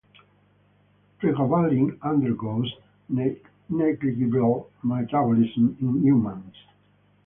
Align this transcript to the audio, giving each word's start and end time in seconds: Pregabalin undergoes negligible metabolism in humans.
Pregabalin 1.19 1.95
undergoes 2.01 2.73
negligible 3.69 4.67
metabolism 4.83 5.77
in 5.79 6.01
humans. 6.01 6.55